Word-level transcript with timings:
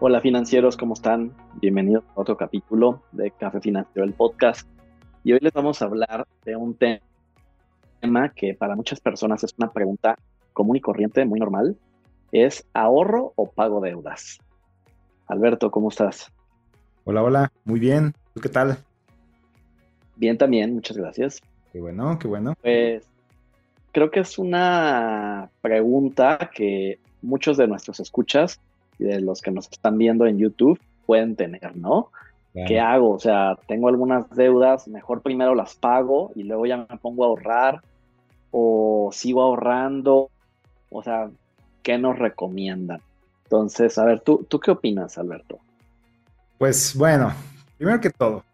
Hola 0.00 0.20
financieros, 0.20 0.76
¿cómo 0.76 0.94
están? 0.94 1.32
Bienvenidos 1.60 2.04
a 2.14 2.20
otro 2.20 2.36
capítulo 2.36 3.02
de 3.12 3.30
Café 3.30 3.60
Financiero, 3.60 4.04
el 4.04 4.12
podcast. 4.12 4.68
Y 5.22 5.32
hoy 5.32 5.38
les 5.40 5.52
vamos 5.52 5.80
a 5.80 5.86
hablar 5.86 6.26
de 6.44 6.56
un 6.56 6.74
tema 6.74 8.28
que 8.34 8.54
para 8.54 8.76
muchas 8.76 9.00
personas 9.00 9.44
es 9.44 9.54
una 9.58 9.72
pregunta 9.72 10.18
común 10.52 10.76
y 10.76 10.80
corriente, 10.80 11.24
muy 11.24 11.40
normal. 11.40 11.76
Es 12.32 12.66
ahorro 12.74 13.32
o 13.36 13.50
pago 13.50 13.80
deudas. 13.80 14.38
Alberto, 15.26 15.70
¿cómo 15.70 15.88
estás? 15.88 16.32
Hola, 17.04 17.22
hola, 17.22 17.52
muy 17.64 17.80
bien. 17.80 18.14
¿Tú 18.34 18.40
qué 18.40 18.48
tal? 18.48 18.78
Bien 20.16 20.38
también, 20.38 20.74
muchas 20.74 20.96
gracias. 20.96 21.40
Qué 21.72 21.80
bueno, 21.80 22.18
qué 22.18 22.28
bueno. 22.28 22.54
Pues 22.60 23.04
creo 23.92 24.10
que 24.10 24.20
es 24.20 24.38
una 24.38 25.50
pregunta 25.60 26.50
que 26.54 26.98
muchos 27.22 27.56
de 27.56 27.66
nuestros 27.66 28.00
escuchas 28.00 28.60
y 28.98 29.04
de 29.04 29.20
los 29.20 29.40
que 29.40 29.50
nos 29.50 29.70
están 29.70 29.98
viendo 29.98 30.26
en 30.26 30.38
YouTube 30.38 30.80
pueden 31.06 31.36
tener, 31.36 31.76
¿no? 31.76 32.10
¿Qué 32.66 32.78
hago? 32.78 33.10
O 33.10 33.18
sea, 33.18 33.58
tengo 33.66 33.88
algunas 33.88 34.30
deudas, 34.30 34.86
mejor 34.86 35.22
primero 35.22 35.56
las 35.56 35.74
pago 35.74 36.30
y 36.36 36.44
luego 36.44 36.66
ya 36.66 36.86
me 36.88 36.98
pongo 36.98 37.24
a 37.24 37.26
ahorrar 37.26 37.80
o 38.52 39.10
sigo 39.12 39.42
ahorrando. 39.42 40.30
O 40.90 41.02
sea, 41.02 41.30
¿qué 41.82 41.98
nos 41.98 42.16
recomiendan? 42.16 43.00
Entonces, 43.42 43.98
a 43.98 44.04
ver, 44.04 44.20
¿tú, 44.20 44.46
¿tú 44.48 44.60
qué 44.60 44.70
opinas, 44.70 45.18
Alberto? 45.18 45.58
Pues 46.56 46.96
bueno, 46.96 47.32
primero 47.76 48.00
que 48.00 48.10
todo, 48.10 48.44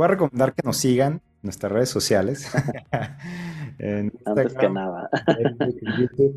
voy 0.00 0.06
a 0.06 0.08
recomendar 0.08 0.54
que 0.54 0.62
nos 0.64 0.78
sigan 0.78 1.12
en 1.12 1.20
nuestras 1.42 1.70
redes 1.70 1.90
sociales. 1.90 2.50
Antes 4.24 4.54
que 4.54 4.70
nada. 4.70 5.10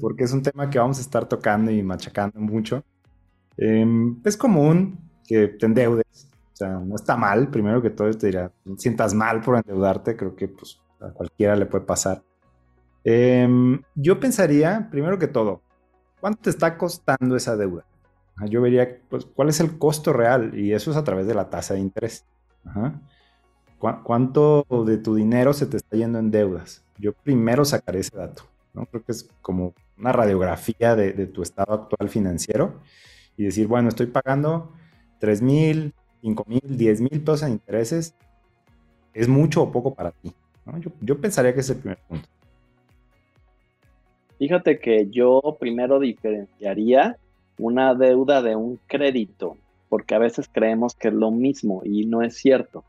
porque 0.02 0.26
es 0.26 0.34
un 0.34 0.42
tema 0.42 0.70
que 0.70 0.80
vamos 0.80 0.98
a 0.98 1.02
estar 1.02 1.30
tocando 1.30 1.72
y 1.72 1.82
machacando 1.82 2.42
mucho. 2.42 2.84
Em, 3.56 4.20
es 4.26 4.36
común 4.36 5.00
que 5.26 5.48
te 5.48 5.66
endeudes, 5.66 6.30
o 6.52 6.56
sea, 6.58 6.72
no 6.72 6.96
está 6.96 7.16
mal, 7.16 7.50
primero 7.50 7.82
que 7.82 7.90
todo 7.90 8.12
te 8.12 8.28
dirá, 8.28 8.52
no 8.66 8.78
sientas 8.78 9.14
mal 9.14 9.40
por 9.40 9.56
endeudarte, 9.56 10.18
creo 10.18 10.36
que 10.36 10.50
pues 10.50 10.82
a 11.00 11.12
cualquiera 11.12 11.56
le 11.56 11.66
puede 11.66 11.86
pasar. 11.86 12.22
Em, 13.06 13.82
yo 13.96 14.20
pensaría, 14.20 14.90
primero 14.92 15.18
que 15.18 15.28
todo, 15.28 15.62
¿cuánto 16.20 16.42
te 16.42 16.50
está 16.50 16.78
costando 16.78 17.38
esa 17.38 17.56
deuda? 17.56 17.86
Yo 18.50 18.62
vería, 18.62 19.00
pues, 19.10 19.26
¿cuál 19.26 19.48
es 19.48 19.62
el 19.62 19.78
costo 19.78 20.12
real? 20.12 20.60
Y 20.60 20.74
eso 20.74 20.92
es 20.92 20.98
a 20.98 21.04
través 21.06 21.28
de 21.28 21.36
la 21.36 21.50
tasa 21.50 21.76
de 21.76 21.80
interés. 21.80 22.26
¿Cuánto 24.04 24.66
de 24.88 24.98
tu 24.98 25.16
dinero 25.16 25.52
se 25.52 25.66
te 25.66 25.76
está 25.76 25.98
yendo 25.98 26.18
en 26.18 26.32
deudas? 26.32 26.86
Yo 26.98 27.12
primero 27.12 27.66
sacaré 27.66 28.00
ese 28.00 28.16
dato, 28.16 28.44
¿no? 28.74 28.86
Creo 28.86 29.04
que 29.04 29.12
es 29.12 29.30
como 29.42 29.74
una 29.98 30.14
radiografía 30.14 30.96
de, 30.96 31.28
tu 31.28 31.42
estado 31.42 31.74
actual 31.74 32.08
financiero 32.08 32.80
y 33.36 33.44
decir, 33.44 33.68
bueno, 33.68 33.90
estoy 33.90 34.08
pagando 34.08 34.72
3 35.20 35.42
mil, 35.42 35.94
5 36.22 36.46
mil, 36.48 36.62
10 36.78 37.02
mil 37.02 37.22
pesos 37.22 37.44
en 37.44 37.52
intereses, 37.52 38.16
¿es 39.14 39.28
mucho 39.28 39.64
o 39.64 39.72
poco 39.72 39.94
para 39.94 40.12
ti? 40.12 40.32
Yo, 41.02 41.20
pensaría 41.20 41.54
que 41.54 41.60
es 41.60 41.70
el 41.70 41.78
primer 41.78 41.98
punto. 42.08 42.30
Fíjate 44.38 44.80
que 44.80 45.10
yo 45.10 45.42
primero 45.60 46.00
diferenciaría 46.00 47.18
una 47.58 47.96
deuda 47.96 48.42
de 48.42 48.56
un 48.56 48.80
crédito, 48.88 49.58
porque 49.90 50.16
a 50.16 50.20
veces 50.20 50.50
creemos 50.50 50.96
que 50.96 51.10
es 51.10 51.14
lo 51.14 51.32
mismo 51.32 51.82
y 51.84 52.06
no 52.06 52.22
es 52.22 52.38
cierto. 52.38 52.86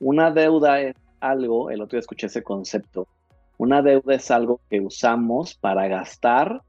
Una 0.00 0.30
deuda 0.30 0.80
es 0.80 0.96
algo, 1.20 1.70
el 1.70 1.80
otro 1.80 1.96
día 1.96 2.00
escuché 2.00 2.26
ese 2.26 2.42
concepto, 2.42 3.08
una 3.58 3.82
deuda 3.82 4.14
es 4.14 4.30
algo 4.30 4.60
que 4.70 4.80
usamos 4.80 5.54
para 5.54 5.88
gastar 5.88 6.62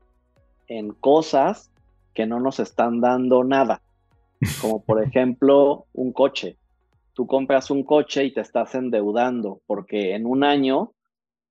en 0.67 0.91
cosas 0.91 1.71
que 2.13 2.25
no 2.25 2.39
nos 2.39 2.59
están 2.59 2.99
dando 2.99 3.43
nada. 3.43 3.81
Como 4.61 4.83
por 4.83 5.03
ejemplo 5.03 5.85
un 5.93 6.11
coche. 6.11 6.57
Tú 7.13 7.27
compras 7.27 7.69
un 7.69 7.83
coche 7.83 8.23
y 8.23 8.33
te 8.33 8.41
estás 8.41 8.73
endeudando 8.75 9.61
porque 9.67 10.15
en 10.15 10.25
un 10.25 10.43
año 10.43 10.93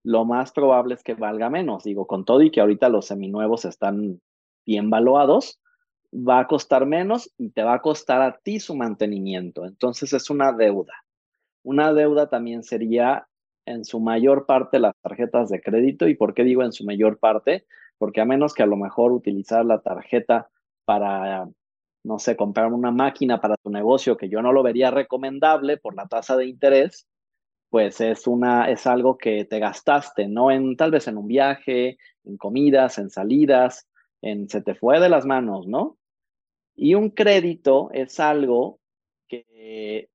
lo 0.02 0.24
más 0.24 0.52
probable 0.52 0.94
es 0.94 1.02
que 1.02 1.14
valga 1.14 1.50
menos. 1.50 1.84
Digo, 1.84 2.06
con 2.06 2.24
todo 2.24 2.42
y 2.42 2.50
que 2.50 2.60
ahorita 2.60 2.88
los 2.88 3.06
seminuevos 3.06 3.64
están 3.64 4.20
bien 4.64 4.90
valuados, 4.90 5.60
va 6.12 6.40
a 6.40 6.46
costar 6.46 6.86
menos 6.86 7.30
y 7.38 7.50
te 7.50 7.62
va 7.62 7.74
a 7.74 7.82
costar 7.82 8.22
a 8.22 8.38
ti 8.38 8.58
su 8.58 8.74
mantenimiento. 8.74 9.66
Entonces 9.66 10.12
es 10.12 10.30
una 10.30 10.52
deuda. 10.52 10.94
Una 11.62 11.92
deuda 11.92 12.28
también 12.28 12.62
sería 12.62 13.26
en 13.66 13.84
su 13.84 14.00
mayor 14.00 14.46
parte 14.46 14.78
las 14.78 14.94
tarjetas 15.02 15.50
de 15.50 15.60
crédito. 15.60 16.08
¿Y 16.08 16.14
por 16.14 16.34
qué 16.34 16.44
digo 16.44 16.62
en 16.62 16.72
su 16.72 16.84
mayor 16.84 17.18
parte? 17.18 17.66
Porque 17.98 18.20
a 18.20 18.24
menos 18.24 18.54
que 18.54 18.62
a 18.62 18.66
lo 18.66 18.76
mejor 18.76 19.12
utilizar 19.12 19.64
la 19.64 19.80
tarjeta 19.80 20.48
para, 20.84 21.48
no 22.04 22.18
sé, 22.18 22.36
comprar 22.36 22.72
una 22.72 22.90
máquina 22.90 23.40
para 23.40 23.56
tu 23.56 23.70
negocio 23.70 24.16
que 24.16 24.28
yo 24.28 24.40
no 24.42 24.52
lo 24.52 24.62
vería 24.62 24.90
recomendable 24.90 25.76
por 25.76 25.94
la 25.94 26.06
tasa 26.06 26.36
de 26.36 26.46
interés, 26.46 27.06
pues 27.70 28.00
es 28.00 28.26
una 28.26 28.70
es 28.70 28.86
algo 28.86 29.18
que 29.18 29.44
te 29.44 29.58
gastaste, 29.58 30.26
no 30.28 30.50
en 30.50 30.76
tal 30.76 30.90
vez 30.90 31.06
en 31.08 31.18
un 31.18 31.26
viaje, 31.26 31.98
en 32.24 32.36
comidas, 32.38 32.98
en 32.98 33.10
salidas, 33.10 33.86
en 34.22 34.48
se 34.48 34.62
te 34.62 34.74
fue 34.74 35.00
de 35.00 35.08
las 35.10 35.26
manos, 35.26 35.66
¿no? 35.66 35.98
Y 36.74 36.94
un 36.94 37.10
crédito 37.10 37.90
es 37.92 38.20
algo 38.20 38.80
que 39.28 40.08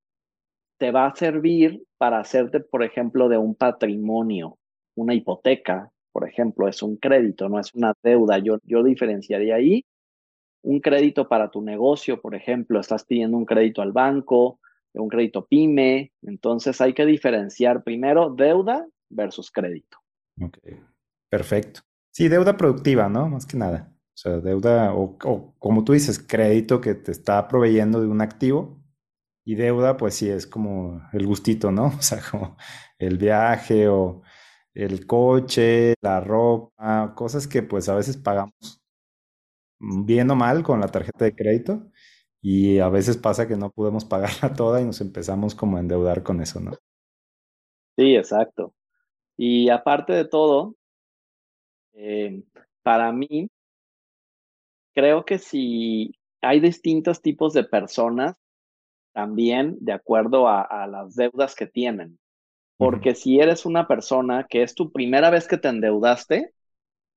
te 0.83 0.91
va 0.91 1.05
a 1.05 1.15
servir 1.15 1.81
para 1.97 2.19
hacerte, 2.19 2.59
por 2.59 2.83
ejemplo, 2.83 3.29
de 3.29 3.37
un 3.37 3.55
patrimonio, 3.55 4.57
una 4.97 5.13
hipoteca, 5.13 5.89
por 6.11 6.27
ejemplo, 6.27 6.67
es 6.67 6.83
un 6.83 6.97
crédito, 6.97 7.47
no 7.47 7.57
es 7.57 7.73
una 7.73 7.93
deuda. 8.03 8.37
Yo, 8.39 8.57
yo 8.65 8.83
diferenciaría 8.83 9.55
ahí 9.55 9.85
un 10.61 10.81
crédito 10.81 11.29
para 11.29 11.49
tu 11.49 11.61
negocio, 11.61 12.19
por 12.19 12.35
ejemplo, 12.35 12.81
estás 12.81 13.05
pidiendo 13.05 13.37
un 13.37 13.45
crédito 13.45 13.81
al 13.81 13.93
banco, 13.93 14.59
un 14.91 15.07
crédito 15.07 15.45
pyme, 15.45 16.11
entonces 16.21 16.81
hay 16.81 16.93
que 16.93 17.05
diferenciar 17.05 17.85
primero 17.85 18.29
deuda 18.29 18.85
versus 19.09 19.51
crédito. 19.51 19.99
Ok, 20.41 20.57
perfecto. 21.29 21.79
Sí, 22.11 22.27
deuda 22.27 22.57
productiva, 22.57 23.07
¿no? 23.07 23.29
Más 23.29 23.45
que 23.45 23.55
nada. 23.55 23.89
O 23.89 24.17
sea, 24.17 24.41
deuda 24.41 24.93
o, 24.93 25.17
como 25.17 25.85
tú 25.85 25.93
dices, 25.93 26.19
crédito 26.19 26.81
que 26.81 26.93
te 26.93 27.13
está 27.13 27.47
proveyendo 27.47 28.01
de 28.01 28.07
un 28.07 28.19
activo 28.19 28.82
y 29.45 29.55
deuda, 29.55 29.97
pues 29.97 30.15
sí, 30.15 30.29
es 30.29 30.47
como 30.47 31.01
el 31.13 31.25
gustito, 31.27 31.71
¿no? 31.71 31.87
O 31.99 32.01
sea, 32.01 32.19
como 32.29 32.57
el 32.97 33.17
viaje 33.17 33.87
o 33.87 34.21
el 34.73 35.05
coche, 35.07 35.95
la 36.01 36.19
ropa, 36.19 37.13
cosas 37.15 37.47
que 37.47 37.63
pues 37.63 37.89
a 37.89 37.95
veces 37.95 38.17
pagamos 38.17 38.81
bien 39.79 40.29
o 40.31 40.35
mal 40.35 40.63
con 40.63 40.79
la 40.79 40.87
tarjeta 40.87 41.25
de 41.25 41.35
crédito 41.35 41.91
y 42.41 42.79
a 42.79 42.89
veces 42.89 43.17
pasa 43.17 43.47
que 43.47 43.57
no 43.57 43.71
podemos 43.71 44.05
pagarla 44.05 44.53
toda 44.53 44.81
y 44.81 44.85
nos 44.85 45.01
empezamos 45.01 45.55
como 45.55 45.77
a 45.77 45.81
endeudar 45.81 46.23
con 46.23 46.41
eso, 46.41 46.59
¿no? 46.59 46.71
Sí, 47.97 48.15
exacto. 48.15 48.73
Y 49.37 49.69
aparte 49.69 50.13
de 50.13 50.25
todo, 50.25 50.75
eh, 51.93 52.43
para 52.83 53.11
mí, 53.11 53.49
creo 54.93 55.25
que 55.25 55.37
si 55.37 56.13
hay 56.41 56.59
distintos 56.59 57.21
tipos 57.21 57.53
de 57.53 57.63
personas 57.63 58.35
también 59.13 59.77
de 59.79 59.93
acuerdo 59.93 60.47
a, 60.47 60.87
las 60.87 61.15
deudas 61.15 61.55
que 61.55 61.67
tienen. 61.67 62.19
Porque 62.77 63.15
si 63.15 63.39
eres 63.39 63.65
una 63.65 63.87
persona 63.87 64.45
que 64.49 64.63
es 64.63 64.75
tu 64.75 64.91
primera 64.91 65.29
vez 65.29 65.47
que 65.47 65.57
te 65.57 65.69
endeudaste, 65.69 66.53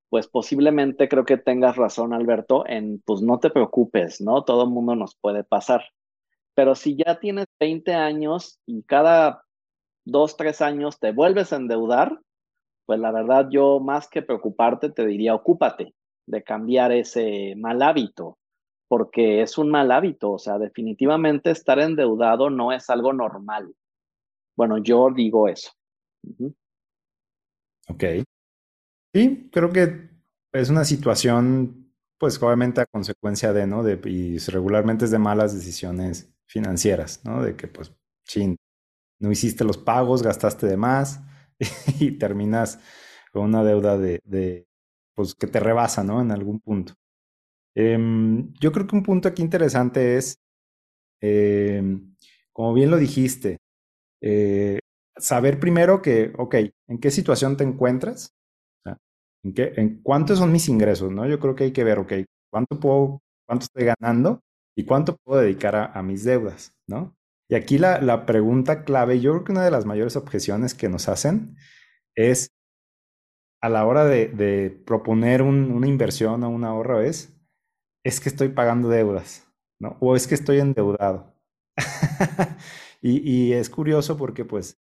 pues 0.08 0.28
posiblemente 0.28 1.08
creo 1.08 1.24
que 1.24 1.38
tengas 1.38 1.76
razón, 1.76 2.12
Alberto, 2.12 2.64
en 2.66 3.02
pues 3.04 3.22
no 3.22 3.40
te 3.40 3.50
preocupes, 3.50 4.20
¿no? 4.20 4.44
Todo 4.44 4.64
el 4.64 4.70
mundo 4.70 4.94
nos 4.94 5.16
puede 5.16 5.42
pasar. 5.42 5.84
Pero 6.54 6.74
si 6.74 6.96
ya 6.96 7.18
tienes 7.18 7.46
20 7.58 7.94
años 7.94 8.60
y 8.66 8.82
cada 8.84 9.42
dos, 10.04 10.36
tres 10.36 10.62
años 10.62 11.00
te 11.00 11.12
vuelves 11.12 11.52
a 11.52 11.56
endeudar, 11.56 12.20
pues 12.86 13.00
la 13.00 13.10
verdad 13.10 13.48
yo 13.50 13.80
más 13.80 14.08
que 14.08 14.22
preocuparte 14.22 14.90
te 14.90 15.04
diría 15.06 15.34
ocúpate 15.34 15.94
de 16.26 16.42
cambiar 16.42 16.92
ese 16.92 17.54
mal 17.56 17.82
hábito, 17.82 18.38
porque 18.88 19.42
es 19.42 19.58
un 19.58 19.70
mal 19.70 19.90
hábito, 19.90 20.32
o 20.32 20.38
sea, 20.38 20.58
definitivamente 20.58 21.50
estar 21.50 21.78
endeudado 21.78 22.50
no 22.50 22.72
es 22.72 22.88
algo 22.90 23.12
normal. 23.12 23.74
Bueno, 24.56 24.78
yo 24.78 25.10
digo 25.14 25.48
eso. 25.48 25.70
Ok. 27.88 28.04
Sí, 29.12 29.48
creo 29.52 29.70
que 29.70 30.08
es 30.52 30.70
una 30.70 30.84
situación, 30.84 31.92
pues 32.18 32.42
obviamente 32.42 32.80
a 32.80 32.86
consecuencia 32.86 33.52
de, 33.52 33.66
¿no? 33.66 33.82
De, 33.82 34.00
y 34.08 34.38
regularmente 34.38 35.04
es 35.04 35.10
de 35.10 35.18
malas 35.18 35.54
decisiones 35.54 36.32
financieras, 36.46 37.24
¿no? 37.24 37.42
De 37.42 37.56
que, 37.56 37.68
pues, 37.68 37.92
chin, 38.24 38.56
no 39.18 39.30
hiciste 39.30 39.64
los 39.64 39.78
pagos, 39.78 40.22
gastaste 40.22 40.66
de 40.66 40.76
más 40.76 41.20
y 42.00 42.12
terminas 42.12 42.80
con 43.32 43.44
una 43.44 43.64
deuda 43.64 43.98
de, 43.98 44.20
de 44.24 44.66
pues, 45.14 45.34
que 45.34 45.46
te 45.46 45.60
rebasa, 45.60 46.04
¿no? 46.04 46.20
En 46.20 46.30
algún 46.30 46.60
punto. 46.60 46.94
Em, 47.76 48.54
yo 48.54 48.72
creo 48.72 48.86
que 48.86 48.96
un 48.96 49.02
punto 49.02 49.28
aquí 49.28 49.42
interesante 49.42 50.16
es, 50.16 50.40
em, 51.20 52.16
como 52.52 52.72
bien 52.72 52.90
lo 52.90 52.96
dijiste, 52.96 53.58
eh, 54.22 54.78
saber 55.18 55.60
primero 55.60 56.00
que, 56.02 56.32
ok, 56.38 56.54
¿en 56.88 56.98
qué 57.00 57.10
situación 57.10 57.56
te 57.56 57.64
encuentras? 57.64 58.34
¿en, 59.44 59.54
qué, 59.54 59.72
¿En 59.76 60.02
cuántos 60.02 60.38
son 60.38 60.52
mis 60.52 60.68
ingresos? 60.68 61.12
¿no? 61.12 61.26
Yo 61.26 61.38
creo 61.38 61.54
que 61.54 61.64
hay 61.64 61.72
que 61.72 61.84
ver, 61.84 61.98
ok, 61.98 62.12
¿cuánto, 62.50 62.80
puedo, 62.80 63.20
cuánto 63.46 63.64
estoy 63.64 63.84
ganando 63.84 64.40
y 64.76 64.86
cuánto 64.86 65.16
puedo 65.24 65.42
dedicar 65.42 65.76
a, 65.76 66.02
mis 66.02 66.24
deudas? 66.24 66.72
¿no? 66.88 67.14
Y 67.48 67.56
aquí 67.56 67.78
la, 67.78 68.26
pregunta 68.26 68.84
clave, 68.84 69.20
yo 69.20 69.32
creo 69.32 69.44
que 69.44 69.52
una 69.52 69.64
de 69.64 69.70
las 69.70 69.86
mayores 69.86 70.16
objeciones 70.16 70.74
que 70.74 70.88
nos 70.88 71.08
hacen 71.08 71.56
es 72.16 72.48
a 73.60 73.68
la 73.68 73.86
hora 73.86 74.06
de, 74.06 74.82
proponer 74.86 75.42
una 75.42 75.86
inversión 75.86 76.42
o 76.42 76.48
un 76.48 76.64
ahorro 76.64 77.02
es, 77.02 77.35
es 78.06 78.20
que 78.20 78.28
estoy 78.28 78.50
pagando 78.50 78.88
deudas, 78.88 79.52
¿no? 79.80 79.96
O 79.98 80.14
es 80.14 80.28
que 80.28 80.36
estoy 80.36 80.60
endeudado. 80.60 81.34
y, 83.02 83.52
es 83.52 83.68
curioso 83.68 84.16
porque 84.16 84.44
pues 84.44 84.80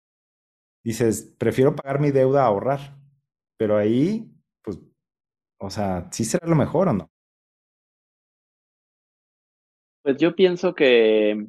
dices, 0.83 1.33
prefiero 1.37 1.73
pagar 1.73 2.01
mi 2.01 2.11
deuda 2.11 2.43
a 2.43 2.47
ahorrar, 2.47 2.97
pero 3.57 3.77
ahí, 3.77 4.29
pues, 4.61 4.77
o 5.57 5.69
sea, 5.69 6.09
¿sí 6.11 6.25
será 6.25 6.45
lo 6.47 6.57
mejor 6.57 6.89
o 6.89 6.93
no? 6.93 7.09
Pues 10.03 10.17
yo 10.17 10.35
pienso 10.35 10.75
que 10.75 11.47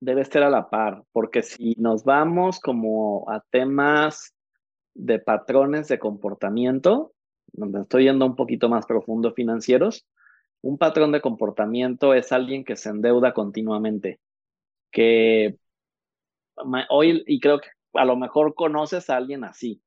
debe 0.00 0.20
estar 0.22 0.42
a 0.42 0.50
la 0.50 0.68
par, 0.68 1.04
porque 1.12 1.44
si 1.44 1.76
nos 1.78 2.02
vamos 2.02 2.58
como 2.58 3.30
a 3.30 3.40
temas 3.50 4.34
de 4.94 5.20
patrones 5.20 5.86
de 5.86 6.00
comportamiento, 6.00 7.12
donde 7.52 7.82
estoy 7.82 8.06
yendo 8.06 8.26
un 8.26 8.34
poquito 8.34 8.68
más 8.68 8.84
profundo 8.84 9.32
financieros, 9.32 10.08
un 10.62 10.78
patrón 10.78 11.12
de 11.12 11.20
comportamiento 11.20 12.14
es 12.14 12.32
alguien 12.32 12.64
que 12.64 12.76
se 12.76 12.88
endeuda 12.88 13.34
continuamente, 13.34 14.20
que 14.90 15.56
hoy, 16.88 17.22
y 17.26 17.40
creo 17.40 17.60
que 17.60 17.68
a 17.94 18.04
lo 18.04 18.16
mejor 18.16 18.54
conoces 18.54 19.10
a 19.10 19.16
alguien 19.16 19.44
así, 19.44 19.82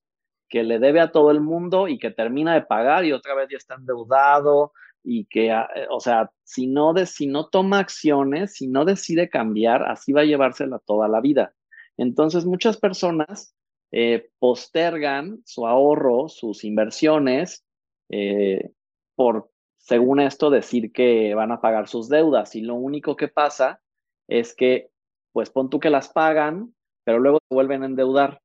que 0.50 0.64
le 0.64 0.80
debe 0.80 1.00
a 1.00 1.12
todo 1.12 1.32
el 1.32 1.42
mundo 1.42 1.88
y 1.88 1.98
que 1.98 2.12
termina 2.12 2.54
de 2.54 2.62
pagar 2.62 3.06
y 3.06 3.14
otra 3.14 3.34
vez 3.36 3.50
ya 3.50 3.58
está 3.58 3.76
endeudado 3.76 4.74
y 5.04 5.26
que, 5.26 5.52
ah, 5.52 5.68
eh, 5.76 5.88
o 5.90 6.00
sea, 6.00 6.32
si 6.44 6.68
no, 6.68 6.94
de, 6.94 7.06
si 7.06 7.28
no 7.28 7.48
toma 7.50 7.80
acciones, 7.80 8.54
si 8.54 8.68
no 8.68 8.86
decide 8.86 9.30
cambiar, 9.30 9.84
así 9.84 10.14
va 10.14 10.22
a 10.22 10.26
llevársela 10.26 10.80
toda 10.80 11.08
la 11.08 11.22
vida. 11.22 11.54
Entonces, 11.98 12.46
muchas 12.46 12.78
personas 12.78 13.56
eh, 13.92 14.30
postergan 14.40 15.42
su 15.46 15.68
ahorro, 15.68 16.28
sus 16.28 16.64
inversiones, 16.64 17.64
eh, 18.10 18.72
por, 19.16 19.52
según 19.86 20.20
esto, 20.20 20.50
decir 20.50 20.92
que 20.92 21.36
van 21.36 21.52
a 21.52 21.62
pagar 21.62 21.88
sus 21.88 22.10
deudas. 22.10 22.56
Y 22.56 22.62
lo 22.62 22.74
único 22.74 23.16
que 23.16 23.28
pasa 23.28 23.82
es 24.28 24.56
que, 24.56 24.90
pues 25.32 25.52
pon 25.52 25.70
tú 25.70 25.80
que 25.80 25.92
las 25.92 26.10
pagan, 26.10 26.74
pero 27.04 27.20
luego 27.20 27.38
se 27.48 27.54
vuelven 27.54 27.84
a 27.84 27.86
endeudar, 27.86 28.42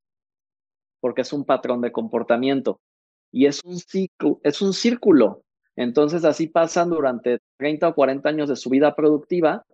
porque 1.00 1.22
es 1.22 1.32
un 1.32 1.46
patrón 1.46 1.80
de 1.80 1.92
comportamiento. 1.92 2.78
Y 3.32 3.46
es 3.46 3.64
un 3.64 3.78
ciclo, 3.78 4.38
es 4.42 4.60
un 4.60 4.74
círculo. 4.74 5.42
Entonces 5.76 6.26
así 6.26 6.46
pasan 6.46 6.90
durante 6.90 7.38
30 7.56 7.88
o 7.88 7.94
40 7.94 8.28
años 8.28 8.50
de 8.50 8.56
su 8.56 8.68
vida 8.68 8.94
productiva 8.94 9.64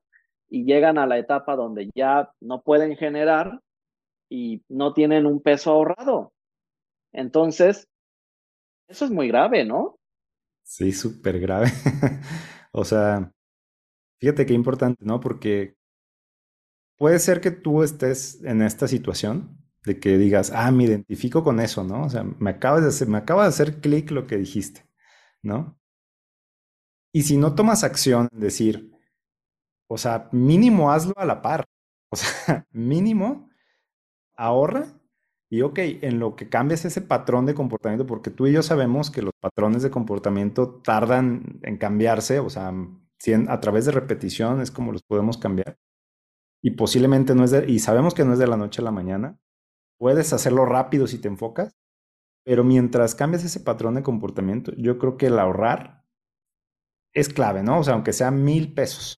y 0.49 0.65
llegan 0.65 0.99
a 0.99 1.07
la 1.07 1.19
etapa 1.19 1.57
donde 1.57 1.91
ya 1.97 2.31
no 2.41 2.63
pueden 2.63 2.97
generar 2.97 3.61
y 4.29 4.63
no 4.69 4.93
tienen 4.93 5.27
un 5.27 5.43
peso 5.43 5.73
ahorrado. 5.73 6.33
Entonces, 7.13 7.89
eso 8.87 9.05
es 9.05 9.11
muy 9.11 9.27
grave, 9.27 9.65
¿no? 9.65 9.99
Sí, 10.67 10.93
súper 10.93 11.39
grave. 11.41 11.73
o 12.73 12.85
sea, 12.85 13.33
fíjate 14.21 14.47
qué 14.47 14.55
importante, 14.55 15.05
¿no? 15.05 15.21
Porque 15.21 15.77
puede 16.97 17.19
ser 17.19 17.41
que 17.41 17.51
tú 17.51 17.83
estés 17.83 18.43
en 18.45 18.63
esta 18.63 18.89
situación 18.89 19.59
de 19.85 20.01
que 20.01 20.19
digas, 20.19 20.51
ah, 20.55 20.71
me 20.73 20.85
identifico 20.85 21.45
con 21.45 21.61
eso, 21.61 21.85
¿no? 21.85 22.05
O 22.05 22.11
sea, 22.11 22.25
me 22.25 22.51
acaba 22.51 22.81
de 22.81 22.89
hacer, 22.89 23.09
me 23.09 23.19
acaba 23.19 23.43
de 23.45 23.49
hacer 23.51 23.81
clic 23.81 24.11
lo 24.11 24.27
que 24.27 24.37
dijiste, 24.37 24.87
¿no? 25.43 25.79
Y 27.13 27.23
si 27.23 27.37
no 27.37 27.55
tomas 27.55 27.85
acción 27.85 28.29
decir, 28.33 28.93
o 29.89 29.99
sea, 29.99 30.29
mínimo 30.33 30.93
hazlo 30.93 31.15
a 31.17 31.25
la 31.27 31.43
par. 31.43 31.67
O 32.11 32.17
sea, 32.17 32.67
mínimo 32.73 33.51
ahorra 34.37 34.87
y 35.49 35.63
ok, 35.63 35.79
en 35.79 36.19
lo 36.19 36.35
que 36.35 36.49
cambias 36.49 36.85
ese 36.85 37.01
patrón 37.01 37.47
de 37.47 37.55
comportamiento, 37.55 38.07
porque 38.07 38.31
tú 38.31 38.47
y 38.47 38.53
yo 38.53 38.63
sabemos 38.63 39.11
que 39.11 39.23
los 39.23 39.33
patrones 39.41 39.83
de 39.83 39.91
comportamiento 39.91 40.81
tardan 40.83 41.61
en 41.63 41.79
cambiarse, 41.79 42.41
o 42.41 42.51
sea, 42.51 42.73
a 43.49 43.61
través 43.61 43.87
de 43.87 43.93
repetición 43.93 44.61
es 44.61 44.71
como 44.71 44.93
los 44.93 45.03
podemos 45.03 45.39
cambiar. 45.39 45.79
Y 46.63 46.73
posiblemente 46.73 47.35
no 47.35 47.45
es 47.45 47.53
de, 47.53 47.71
y 47.71 47.79
sabemos 47.79 48.15
que 48.15 48.25
no 48.25 48.33
es 48.33 48.39
de 48.39 48.49
la 48.49 48.57
noche 48.57 48.83
a 48.83 48.85
la 48.85 48.91
mañana. 48.91 49.39
Puedes 49.99 50.33
hacerlo 50.33 50.65
rápido 50.65 51.07
si 51.07 51.21
te 51.21 51.29
enfocas, 51.29 51.77
pero 52.45 52.65
mientras 52.65 53.15
cambias 53.15 53.45
ese 53.45 53.61
patrón 53.61 53.95
de 53.95 54.03
comportamiento, 54.03 54.73
yo 54.77 54.99
creo 54.99 55.17
que 55.17 55.27
el 55.27 55.39
ahorrar 55.39 56.05
es 57.15 57.29
clave, 57.29 57.63
¿no? 57.63 57.79
O 57.79 57.85
sea, 57.85 57.95
aunque 57.95 58.13
sea 58.13 58.31
mil 58.31 58.75
pesos. 58.75 59.17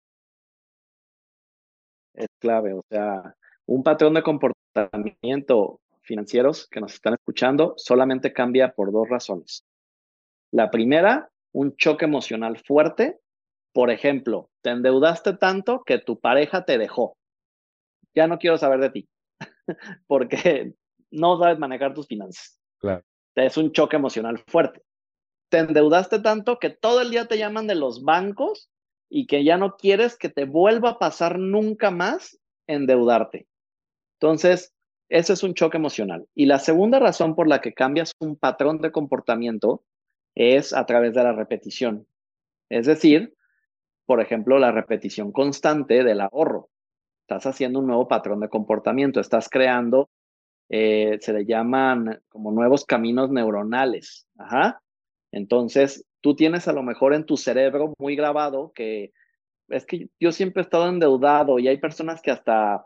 Es 2.15 2.29
clave, 2.39 2.75
o 2.75 2.83
sea, 2.91 3.35
un 3.67 3.83
patrón 3.83 4.15
de 4.15 4.23
comportamiento 4.23 5.81
financieros 6.09 6.67
que 6.69 6.81
nos 6.81 6.95
están 6.95 7.15
escuchando 7.15 7.75
solamente 7.77 8.33
cambia 8.33 8.73
por 8.73 8.91
dos 8.91 9.09
razones. 9.09 9.65
La 10.51 10.71
primera, 10.71 11.31
un 11.53 11.77
choque 11.77 12.07
emocional 12.07 12.59
fuerte. 12.59 13.21
Por 13.73 13.91
ejemplo, 13.91 14.51
te 14.63 14.71
endeudaste 14.71 15.35
tanto 15.35 15.85
que 15.85 15.99
tu 15.99 16.19
pareja 16.19 16.65
te 16.65 16.79
dejó. 16.79 17.17
Ya 18.15 18.27
no 18.27 18.39
quiero 18.39 18.57
saber 18.57 18.81
de 18.81 18.91
ti 18.91 19.09
porque 20.09 20.73
no 21.11 21.39
sabes 21.39 21.59
manejar 21.59 21.95
tus 21.95 22.09
finanzas. 22.09 22.59
Claro. 22.79 23.05
Es 23.37 23.57
un 23.57 23.71
choque 23.73 23.97
emocional 23.97 24.43
fuerte. 24.49 24.83
Te 25.51 25.59
endeudaste 25.59 26.19
tanto 26.21 26.59
que 26.59 26.71
todo 26.71 27.03
el 27.03 27.11
día 27.11 27.27
te 27.27 27.39
llaman 27.39 27.67
de 27.67 27.75
los 27.75 28.03
bancos 28.03 28.71
y 29.11 29.27
que 29.27 29.45
ya 29.45 29.57
no 29.57 29.77
quieres 29.77 30.17
que 30.17 30.29
te 30.29 30.45
vuelva 30.45 30.91
a 30.91 30.99
pasar 30.99 31.39
nunca 31.39 31.91
más 31.91 32.39
endeudarte. 32.67 33.47
Entonces, 34.21 34.75
ese 35.09 35.33
es 35.33 35.43
un 35.43 35.55
choque 35.55 35.77
emocional. 35.77 36.27
Y 36.35 36.47
la 36.47 36.59
segunda 36.59 36.99
razón 36.99 37.35
por 37.35 37.49
la 37.49 37.61
que 37.61 37.73
cambias 37.73 38.13
un 38.21 38.37
patrón 38.37 38.81
de 38.81 38.93
comportamiento 38.93 39.83
es 40.35 40.73
a 40.73 40.87
través 40.87 41.15
de 41.15 41.23
la 41.23 41.33
repetición. 41.33 42.07
Es 42.69 42.87
decir, 42.87 43.35
por 44.07 44.21
ejemplo, 44.21 44.59
la 44.59 44.73
repetición 44.73 45.33
constante 45.33 46.05
del 46.05 46.21
ahorro. 46.21 46.71
Estás 47.23 47.47
haciendo 47.47 47.81
un 47.81 47.87
nuevo 47.87 48.09
patrón 48.09 48.41
de 48.41 48.49
comportamiento, 48.49 49.21
estás 49.21 49.49
creando, 49.49 50.09
eh, 50.71 51.19
se 51.21 51.33
le 51.33 51.45
llaman 51.45 52.23
como 52.29 52.53
nuevos 52.53 52.85
caminos 52.85 53.31
neuronales. 53.31 54.27
Ajá. 54.39 54.83
Entonces, 55.33 56.05
tú 56.21 56.35
tienes 56.35 56.69
a 56.69 56.73
lo 56.73 56.83
mejor 56.83 57.15
en 57.15 57.25
tu 57.25 57.37
cerebro 57.37 57.95
muy 57.99 58.17
grabado 58.17 58.73
que 58.75 59.13
es 59.69 59.85
que 59.85 60.09
yo 60.19 60.33
siempre 60.33 60.63
he 60.63 60.65
estado 60.65 60.89
endeudado 60.89 61.59
y 61.59 61.69
hay 61.69 61.79
personas 61.79 62.23
que 62.23 62.31
hasta 62.31 62.85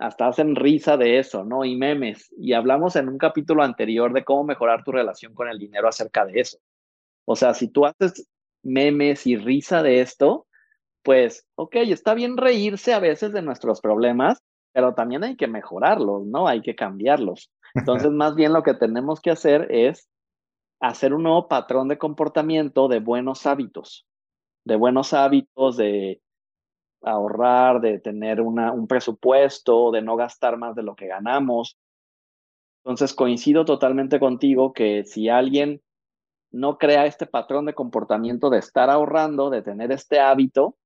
hasta 0.00 0.28
hacen 0.28 0.56
risa 0.56 0.96
de 0.96 1.18
eso, 1.18 1.44
¿no? 1.44 1.62
Y 1.62 1.76
memes. 1.76 2.32
Y 2.38 2.54
hablamos 2.54 2.96
en 2.96 3.08
un 3.10 3.18
capítulo 3.18 3.62
anterior 3.62 4.14
de 4.14 4.24
cómo 4.24 4.44
mejorar 4.44 4.82
tu 4.82 4.92
relación 4.92 5.34
con 5.34 5.48
el 5.50 5.58
dinero 5.58 5.88
acerca 5.88 6.24
de 6.24 6.40
eso. 6.40 6.56
O 7.26 7.36
sea, 7.36 7.52
si 7.52 7.68
tú 7.68 7.84
haces 7.84 8.26
memes 8.62 9.26
y 9.26 9.36
risa 9.36 9.82
de 9.82 10.00
esto, 10.00 10.46
pues, 11.02 11.46
ok, 11.54 11.76
está 11.76 12.14
bien 12.14 12.38
reírse 12.38 12.94
a 12.94 12.98
veces 12.98 13.34
de 13.34 13.42
nuestros 13.42 13.82
problemas, 13.82 14.42
pero 14.72 14.94
también 14.94 15.22
hay 15.22 15.36
que 15.36 15.48
mejorarlos, 15.48 16.24
¿no? 16.24 16.48
Hay 16.48 16.62
que 16.62 16.74
cambiarlos. 16.74 17.52
Entonces, 17.74 18.10
más 18.10 18.34
bien 18.34 18.54
lo 18.54 18.62
que 18.62 18.72
tenemos 18.72 19.20
que 19.20 19.30
hacer 19.30 19.68
es 19.70 20.08
hacer 20.80 21.12
un 21.12 21.24
nuevo 21.24 21.46
patrón 21.46 21.88
de 21.88 21.98
comportamiento 21.98 22.88
de 22.88 23.00
buenos 23.00 23.44
hábitos, 23.44 24.06
de 24.64 24.76
buenos 24.76 25.12
hábitos, 25.12 25.76
de 25.76 26.22
ahorrar, 27.02 27.80
de 27.80 27.98
tener 27.98 28.40
una, 28.40 28.72
un 28.72 28.86
presupuesto, 28.86 29.90
de 29.90 30.02
no 30.02 30.16
gastar 30.16 30.56
más 30.56 30.74
de 30.74 30.82
lo 30.82 30.94
que 30.94 31.06
ganamos. 31.06 31.78
Entonces 32.84 33.14
coincido 33.14 33.64
totalmente 33.64 34.18
contigo 34.18 34.72
que 34.72 35.04
si 35.04 35.28
alguien 35.28 35.82
no 36.50 36.78
crea 36.78 37.06
este 37.06 37.26
patrón 37.26 37.66
de 37.66 37.74
comportamiento 37.74 38.50
de 38.50 38.58
estar 38.58 38.90
ahorrando, 38.90 39.50
de 39.50 39.62
tener 39.62 39.92
este 39.92 40.18
hábito, 40.18 40.76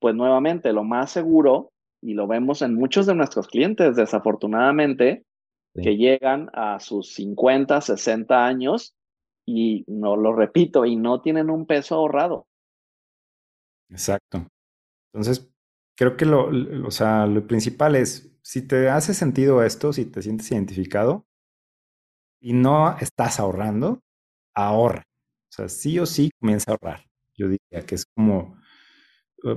pues 0.00 0.14
nuevamente 0.14 0.72
lo 0.72 0.84
más 0.84 1.10
seguro, 1.10 1.72
y 2.00 2.14
lo 2.14 2.26
vemos 2.26 2.62
en 2.62 2.74
muchos 2.74 3.06
de 3.06 3.14
nuestros 3.14 3.48
clientes 3.48 3.96
desafortunadamente, 3.96 5.24
que 5.74 5.96
llegan 5.96 6.50
a 6.54 6.80
sus 6.80 7.14
50, 7.14 7.80
60 7.80 8.44
años 8.44 8.94
y 9.46 9.84
no 9.86 10.16
lo 10.16 10.32
repito, 10.32 10.84
y 10.84 10.96
no 10.96 11.20
tienen 11.20 11.50
un 11.50 11.66
peso 11.66 11.94
ahorrado. 11.94 12.46
Exacto. 13.88 14.46
Entonces, 15.12 15.50
creo 15.96 16.16
que 16.16 16.24
lo, 16.26 16.50
o 16.86 16.90
sea, 16.90 17.26
lo 17.26 17.46
principal 17.46 17.96
es, 17.96 18.32
si 18.42 18.62
te 18.62 18.88
hace 18.88 19.14
sentido 19.14 19.62
esto, 19.62 19.92
si 19.92 20.04
te 20.06 20.22
sientes 20.22 20.50
identificado 20.52 21.26
y 22.40 22.52
no 22.52 22.96
estás 22.98 23.40
ahorrando, 23.40 24.00
ahorra. 24.54 25.02
O 25.50 25.52
sea, 25.52 25.68
sí 25.68 25.98
o 25.98 26.06
sí 26.06 26.30
comienza 26.40 26.72
a 26.72 26.74
ahorrar. 26.74 27.04
Yo 27.34 27.48
diría 27.48 27.86
que 27.86 27.94
es 27.94 28.06
como 28.06 28.56
uh, 29.44 29.56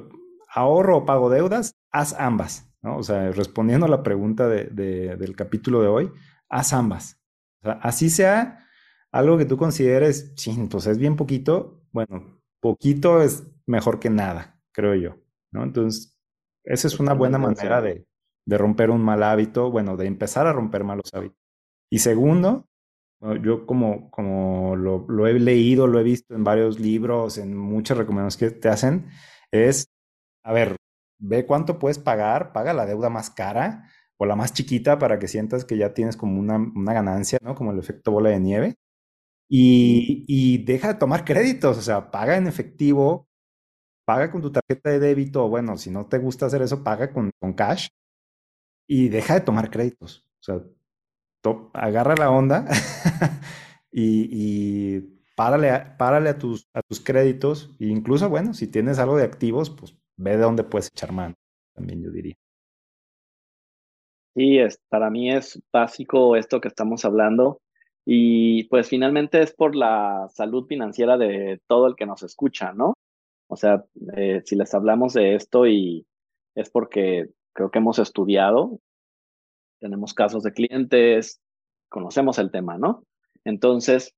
ahorro 0.53 0.99
o 0.99 1.05
pago 1.05 1.29
deudas, 1.29 1.75
haz 1.91 2.13
ambas. 2.19 2.69
¿no? 2.81 2.97
O 2.97 3.03
sea, 3.03 3.31
respondiendo 3.31 3.85
a 3.85 3.89
la 3.89 4.03
pregunta 4.03 4.47
del 4.47 5.35
capítulo 5.35 5.81
de 5.81 5.87
hoy, 5.87 6.11
haz 6.49 6.73
ambas. 6.73 7.19
O 7.61 7.67
sea, 7.67 7.73
así 7.81 8.09
sea 8.09 8.67
algo 9.11 9.37
que 9.37 9.45
tú 9.45 9.57
consideres, 9.57 10.33
sí, 10.37 10.55
pues 10.69 10.87
es 10.87 10.97
bien 10.97 11.15
poquito, 11.15 11.83
bueno, 11.91 12.41
poquito 12.59 13.21
es 13.21 13.43
mejor 13.67 13.99
que 13.99 14.09
nada, 14.09 14.59
creo 14.71 14.95
yo, 14.95 15.17
¿no? 15.51 15.63
Entonces, 15.63 16.15
esa 16.63 16.87
es 16.87 16.99
una 16.99 17.13
buena 17.13 17.37
manera 17.37 17.81
de, 17.81 18.05
de 18.45 18.57
romper 18.57 18.89
un 18.89 19.01
mal 19.01 19.23
hábito, 19.23 19.71
bueno, 19.71 19.97
de 19.97 20.07
empezar 20.07 20.47
a 20.47 20.53
romper 20.53 20.83
malos 20.83 21.13
hábitos. 21.13 21.37
Y 21.91 21.99
segundo, 21.99 22.65
yo 23.43 23.65
como, 23.65 24.09
como 24.11 24.75
lo, 24.75 25.05
lo, 25.07 25.27
he 25.27 25.33
leído, 25.33 25.87
lo 25.87 25.99
he 25.99 26.03
visto 26.03 26.33
en 26.33 26.43
varios 26.43 26.79
libros, 26.79 27.37
en 27.37 27.55
muchas 27.55 27.97
recomendaciones 27.97 28.53
que 28.53 28.59
te 28.59 28.69
hacen, 28.69 29.09
es, 29.51 29.87
a 30.43 30.53
ver, 30.53 30.75
ve 31.19 31.45
cuánto 31.45 31.79
puedes 31.79 31.99
pagar, 31.99 32.51
paga 32.51 32.73
la 32.73 32.85
deuda 32.85 33.09
más 33.09 33.29
cara 33.29 33.89
o 34.17 34.25
la 34.25 34.35
más 34.35 34.53
chiquita 34.53 34.97
para 34.99 35.19
que 35.19 35.27
sientas 35.27 35.65
que 35.65 35.77
ya 35.77 35.93
tienes 35.93 36.17
como 36.17 36.39
una, 36.39 36.57
una 36.57 36.93
ganancia, 36.93 37.39
¿no? 37.43 37.55
Como 37.55 37.71
el 37.71 37.79
efecto 37.79 38.11
bola 38.11 38.29
de 38.29 38.39
nieve. 38.39 38.75
Y, 39.49 40.23
y, 40.27 40.63
deja 40.63 40.93
de 40.93 40.99
tomar 40.99 41.25
créditos, 41.25 41.77
o 41.77 41.81
sea, 41.81 42.09
paga 42.09 42.37
en 42.37 42.47
efectivo, 42.47 43.27
paga 44.11 44.29
con 44.29 44.41
tu 44.41 44.51
tarjeta 44.51 44.89
de 44.89 44.99
débito, 44.99 45.45
o 45.45 45.47
bueno, 45.47 45.77
si 45.77 45.89
no 45.89 46.05
te 46.05 46.17
gusta 46.17 46.45
hacer 46.45 46.61
eso, 46.61 46.83
paga 46.83 47.13
con, 47.13 47.31
con 47.39 47.53
cash 47.53 47.87
y 48.85 49.07
deja 49.07 49.35
de 49.35 49.39
tomar 49.39 49.71
créditos. 49.71 50.25
O 50.41 50.43
sea, 50.43 50.61
agarra 51.71 52.15
la 52.17 52.29
onda 52.29 52.65
y, 53.89 54.27
y 54.97 55.21
párale, 55.37 55.69
a, 55.69 56.37
tus, 56.37 56.67
a 56.73 56.81
tus 56.81 56.99
créditos. 56.99 57.73
E 57.79 57.85
incluso, 57.85 58.27
bueno, 58.27 58.53
si 58.53 58.67
tienes 58.67 58.99
algo 58.99 59.15
de 59.15 59.23
activos, 59.23 59.69
pues 59.69 59.95
ve 60.17 60.31
de 60.31 60.43
dónde 60.43 60.65
puedes 60.65 60.89
echar 60.89 61.13
mano, 61.13 61.35
también 61.73 62.03
yo 62.03 62.11
diría. 62.11 62.35
Sí, 64.35 64.57
es, 64.57 64.77
para 64.89 65.09
mí 65.09 65.31
es 65.31 65.57
básico 65.71 66.35
esto 66.35 66.59
que 66.59 66.67
estamos 66.67 67.05
hablando 67.05 67.61
y 68.05 68.65
pues 68.65 68.89
finalmente 68.89 69.41
es 69.41 69.53
por 69.53 69.73
la 69.73 70.27
salud 70.33 70.65
financiera 70.67 71.17
de 71.17 71.61
todo 71.65 71.87
el 71.87 71.95
que 71.95 72.05
nos 72.05 72.23
escucha, 72.23 72.73
¿no? 72.73 72.95
O 73.51 73.57
sea, 73.57 73.83
eh, 74.15 74.41
si 74.45 74.55
les 74.55 74.73
hablamos 74.73 75.11
de 75.11 75.35
esto 75.35 75.67
y 75.67 76.07
es 76.55 76.69
porque 76.69 77.31
creo 77.51 77.69
que 77.69 77.79
hemos 77.79 77.99
estudiado, 77.99 78.79
tenemos 79.81 80.13
casos 80.13 80.43
de 80.43 80.53
clientes, 80.53 81.41
conocemos 81.89 82.39
el 82.39 82.49
tema, 82.49 82.77
¿no? 82.77 83.03
Entonces, 83.43 84.15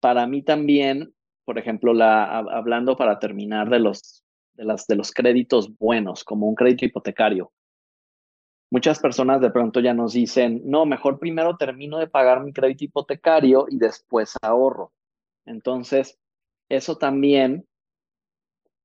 para 0.00 0.26
mí 0.26 0.40
también, 0.40 1.14
por 1.44 1.58
ejemplo, 1.58 1.92
la, 1.92 2.38
hablando 2.38 2.96
para 2.96 3.18
terminar 3.18 3.68
de 3.68 3.80
los, 3.80 4.24
de, 4.54 4.64
las, 4.64 4.86
de 4.86 4.96
los 4.96 5.12
créditos 5.12 5.76
buenos, 5.76 6.24
como 6.24 6.48
un 6.48 6.54
crédito 6.54 6.86
hipotecario, 6.86 7.52
muchas 8.70 9.00
personas 9.00 9.42
de 9.42 9.50
pronto 9.50 9.80
ya 9.80 9.92
nos 9.92 10.14
dicen, 10.14 10.62
no, 10.64 10.86
mejor 10.86 11.18
primero 11.18 11.58
termino 11.58 11.98
de 11.98 12.06
pagar 12.06 12.42
mi 12.42 12.54
crédito 12.54 12.84
hipotecario 12.84 13.66
y 13.68 13.76
después 13.76 14.32
ahorro. 14.40 14.94
Entonces, 15.44 16.18
eso 16.70 16.96
también 16.96 17.66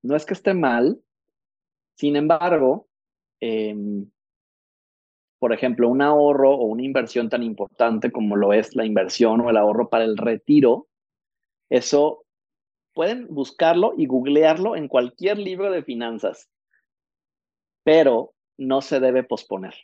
no 0.01 0.15
es 0.15 0.25
que 0.25 0.33
esté 0.33 0.53
mal, 0.53 1.01
sin 1.95 2.15
embargo, 2.15 2.87
em, 3.39 4.09
por 5.39 5.53
ejemplo, 5.53 5.87
un 5.87 6.01
ahorro 6.01 6.51
o 6.51 6.65
una 6.65 6.83
inversión 6.83 7.29
tan 7.29 7.43
importante 7.43 8.11
como 8.11 8.35
lo 8.35 8.53
es 8.53 8.75
la 8.75 8.85
inversión 8.85 9.41
o 9.41 9.49
el 9.49 9.57
ahorro 9.57 9.89
para 9.89 10.03
el 10.03 10.17
retiro, 10.17 10.87
eso 11.69 12.25
pueden 12.93 13.27
buscarlo 13.29 13.93
y 13.97 14.05
googlearlo 14.05 14.75
en 14.75 14.87
cualquier 14.87 15.37
libro 15.37 15.71
de 15.71 15.83
finanzas, 15.83 16.49
pero 17.83 18.33
no 18.57 18.81
se 18.81 18.99
debe 18.99 19.23
posponer. 19.23 19.75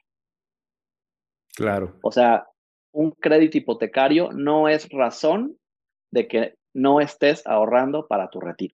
Claro. 1.55 1.97
O 2.01 2.11
sea, 2.11 2.47
un 2.91 3.11
crédito 3.11 3.57
hipotecario 3.57 4.31
no 4.33 4.67
es 4.67 4.89
razón 4.89 5.57
de 6.11 6.27
que 6.27 6.55
no 6.73 6.99
estés 6.99 7.45
ahorrando 7.47 8.07
para 8.07 8.29
tu 8.29 8.41
retiro. 8.41 8.75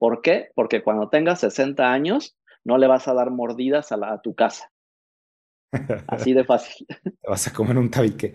¿Por 0.00 0.22
qué? 0.22 0.48
Porque 0.54 0.82
cuando 0.82 1.10
tengas 1.10 1.40
60 1.40 1.92
años, 1.92 2.34
no 2.64 2.78
le 2.78 2.86
vas 2.86 3.06
a 3.06 3.12
dar 3.12 3.30
mordidas 3.30 3.92
a, 3.92 3.96
a 3.96 4.22
tu 4.22 4.34
casa. 4.34 4.72
Así 6.06 6.32
de 6.32 6.42
fácil. 6.42 6.86
Te 7.04 7.28
vas 7.28 7.46
a 7.46 7.52
comer 7.52 7.76
un 7.76 7.90
tabique. 7.90 8.32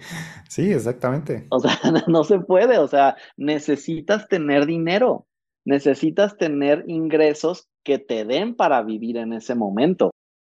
Sí, 0.47 0.71
exactamente. 0.71 1.47
O 1.49 1.59
sea, 1.59 1.71
no 2.07 2.23
se 2.23 2.39
puede. 2.39 2.77
O 2.77 2.87
sea, 2.87 3.17
necesitas 3.35 4.27
tener 4.27 4.67
dinero. 4.67 5.25
Necesitas 5.65 6.37
tener 6.37 6.85
ingresos 6.85 7.67
que 7.83 7.97
te 7.97 8.25
den 8.25 8.55
para 8.55 8.83
vivir 8.83 9.17
en 9.17 9.33
ese 9.33 9.55
momento. 9.55 10.11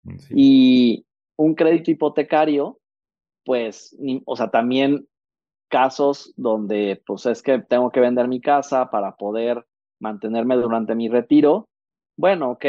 Mm, 0.03 0.17
y 0.31 1.07
un 1.37 1.55
crédito 1.55 1.93
hipotecario, 1.93 2.81
pues, 3.45 3.97
o 4.25 4.37
sea, 4.37 4.51
también 4.51 5.07
casos 5.69 6.35
donde, 6.37 7.01
pues, 7.07 7.27
es 7.27 7.43
que 7.43 7.61
tengo 7.61 7.91
que 7.91 8.01
vender 8.01 8.27
mi 8.27 8.41
casa 8.41 8.91
para 8.91 9.15
poder 9.15 9.65
mantenerme 10.01 10.57
durante 10.57 10.95
mi 10.95 11.09
retiro. 11.09 11.69
Bueno, 12.17 12.53
ok, 12.53 12.65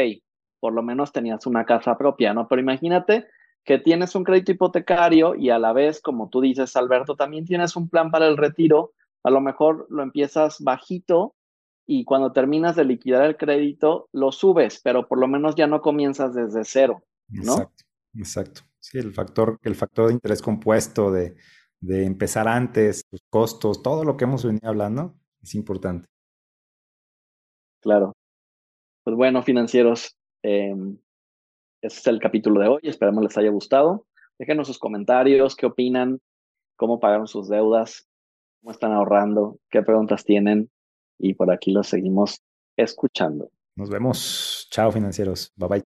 por 0.60 0.72
lo 0.72 0.82
menos 0.82 1.12
tenías 1.12 1.46
una 1.46 1.64
casa 1.64 1.96
propia, 1.96 2.34
¿no? 2.34 2.48
Pero 2.48 2.60
imagínate 2.60 3.26
que 3.64 3.78
tienes 3.78 4.14
un 4.14 4.24
crédito 4.24 4.52
hipotecario 4.52 5.34
y 5.34 5.50
a 5.50 5.58
la 5.58 5.72
vez, 5.72 6.00
como 6.00 6.28
tú 6.28 6.40
dices, 6.40 6.74
Alberto, 6.76 7.16
también 7.16 7.44
tienes 7.44 7.76
un 7.76 7.88
plan 7.88 8.10
para 8.10 8.26
el 8.26 8.36
retiro, 8.36 8.92
a 9.22 9.30
lo 9.30 9.40
mejor 9.40 9.86
lo 9.90 10.02
empiezas 10.02 10.58
bajito 10.60 11.34
y 11.86 12.04
cuando 12.04 12.32
terminas 12.32 12.76
de 12.76 12.84
liquidar 12.84 13.24
el 13.24 13.36
crédito, 13.36 14.08
lo 14.12 14.32
subes, 14.32 14.80
pero 14.82 15.08
por 15.08 15.18
lo 15.18 15.28
menos 15.28 15.54
ya 15.54 15.66
no 15.66 15.80
comienzas 15.80 16.34
desde 16.34 16.64
cero, 16.64 17.02
¿no? 17.28 17.52
Exacto, 17.52 17.84
exacto. 18.14 18.60
Sí, 18.80 18.98
el 18.98 19.12
factor, 19.12 19.58
el 19.62 19.74
factor 19.74 20.08
de 20.08 20.14
interés 20.14 20.40
compuesto, 20.40 21.10
de, 21.10 21.36
de 21.80 22.04
empezar 22.04 22.48
antes, 22.48 23.02
los 23.10 23.22
costos, 23.28 23.82
todo 23.82 24.04
lo 24.04 24.16
que 24.16 24.24
hemos 24.24 24.44
venido 24.44 24.68
hablando, 24.68 25.14
es 25.42 25.54
importante. 25.54 26.08
Claro. 27.80 28.14
Pues 29.04 29.16
bueno, 29.16 29.42
financieros, 29.42 30.16
eh, 30.42 30.74
ese 31.80 32.00
es 32.00 32.06
el 32.06 32.20
capítulo 32.20 32.60
de 32.60 32.68
hoy. 32.68 32.80
Esperamos 32.82 33.22
les 33.22 33.36
haya 33.38 33.50
gustado. 33.50 34.06
Déjenos 34.38 34.66
sus 34.66 34.78
comentarios, 34.78 35.56
qué 35.56 35.66
opinan, 35.66 36.20
cómo 36.76 37.00
pagaron 37.00 37.26
sus 37.26 37.48
deudas, 37.48 38.08
cómo 38.60 38.72
están 38.72 38.92
ahorrando, 38.92 39.58
qué 39.70 39.82
preguntas 39.82 40.24
tienen. 40.24 40.70
Y 41.18 41.34
por 41.34 41.50
aquí 41.50 41.72
los 41.72 41.88
seguimos 41.88 42.42
escuchando. 42.76 43.50
Nos 43.76 43.90
vemos. 43.90 44.68
Chao, 44.70 44.92
financieros. 44.92 45.52
Bye 45.56 45.68
bye. 45.68 45.97